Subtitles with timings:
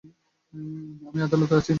[1.07, 1.69] আমি আদালতে আছি।